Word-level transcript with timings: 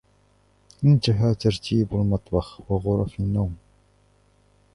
انتهى 0.85 1.35
ترتيب 1.35 1.93
المطبخ 1.93 2.71
و 2.71 2.77
غرف 2.77 3.19
النّوم. 3.19 3.55